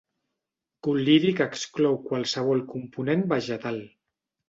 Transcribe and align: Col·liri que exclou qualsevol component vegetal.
Col·liri 0.87 1.35
que 1.41 1.47
exclou 1.53 2.01
qualsevol 2.09 2.67
component 2.75 3.27
vegetal. 3.39 3.83